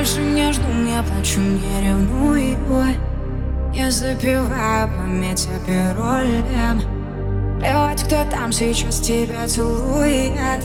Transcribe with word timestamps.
больше 0.00 0.22
не 0.22 0.50
жду, 0.50 0.66
не 0.72 1.02
плачу, 1.02 1.40
не 1.40 1.86
ревную. 1.86 2.56
Я 3.74 3.90
запиваю 3.90 4.88
память 4.88 5.46
о 5.46 5.60
паролем 5.66 6.80
Плевать, 7.60 8.02
кто 8.04 8.24
там 8.30 8.50
сейчас 8.50 9.00
тебя 9.00 9.46
целует. 9.46 10.64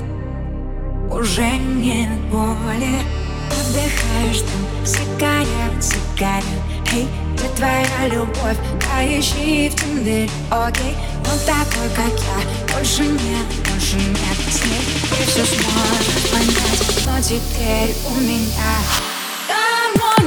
Уже 1.11 1.52
нет 1.58 2.17
боли. 2.31 3.03
Отдыхаешь 3.52 4.39
там, 4.39 4.85
сигарет, 4.85 5.83
сигарет. 5.83 6.45
Эй, 6.94 7.05
где 7.33 7.49
твоя 7.58 8.08
любовь? 8.08 8.58
Да 8.80 9.03
ищи 9.03 9.70
в 9.70 9.75
Тиндере, 9.75 10.30
окей 10.49 10.95
Он 11.20 11.39
такой, 11.45 11.89
как 11.94 12.08
я, 12.08 12.73
больше 12.73 13.03
нет, 13.03 13.47
больше 13.70 13.97
нет. 13.97 14.38
С 14.49 14.64
ней 14.64 14.80
Ты 15.09 15.25
все 15.25 15.44
сможешь 15.44 16.31
понять, 16.31 17.05
но 17.05 17.22
теперь 17.22 17.94
у 18.09 18.22
меня 18.22 19.14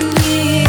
гармония 0.09 0.68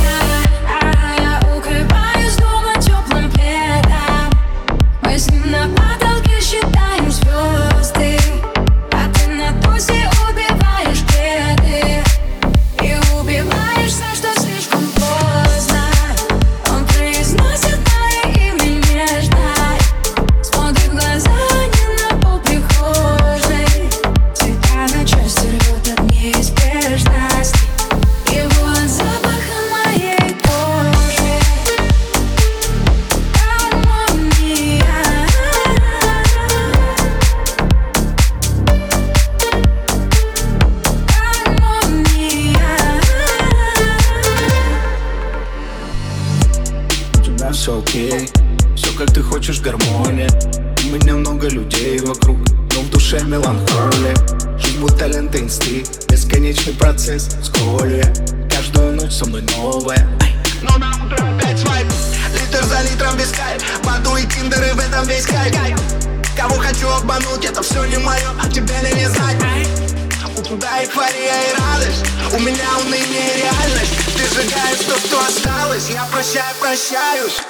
Тебя 47.49 47.53
все 47.53 47.79
окей. 47.79 48.29
Все 48.75 48.91
как 48.95 49.11
ты 49.11 49.23
хочешь, 49.23 49.59
гармония 49.59 50.29
У 50.83 50.95
меня 50.95 51.15
много 51.15 51.47
людей 51.47 51.99
вокруг 51.99 52.37
Но 52.75 52.81
в 52.81 52.89
душе 52.91 53.23
меланхолия. 53.23 54.15
Жизнь 54.59 54.79
будто 54.79 55.07
лента 55.07 55.39
Бесконечный 55.39 56.73
процесс 56.73 57.29
скорее 57.43 58.13
Каждую 58.49 58.97
ночь 58.97 59.13
со 59.13 59.25
мной 59.25 59.41
новая 59.57 60.07
Но 60.61 60.77
на 60.77 60.91
утро 61.03 61.15
опять 61.15 61.57
свайп 61.57 61.87
Литр 62.33 62.63
за 62.65 62.81
литром 62.83 63.17
без 63.17 63.31
кайф 63.31 63.63
Баду 63.83 64.15
и 64.15 64.27
тиндеры 64.27 64.73
в 64.73 64.79
этом 64.79 65.07
весь 65.07 65.25
хайп. 65.25 65.55
Кого 66.37 66.55
хочу 66.55 66.87
обмануть, 66.87 67.45
это 67.45 67.63
все 67.63 67.83
не 67.85 67.97
мое 67.97 68.29
А 68.43 68.47
тебе 68.49 68.75
ли 68.83 68.93
не 68.95 69.09
знать 69.09 69.88
у 70.39 70.43
тебя 70.43 70.81
эйфория 70.81 71.41
и 71.41 71.59
радость. 71.59 72.05
У 72.33 72.39
меня 72.39 72.69
уныние 72.79 73.35
и 73.35 73.41
реальность. 73.41 73.93
Ты 74.15 74.23
сжигаешь 74.23 74.79
то, 74.87 74.97
что 74.97 75.19
осталось. 75.19 75.89
Я 75.89 76.05
прощаю, 76.11 76.55
прощаюсь 76.59 77.41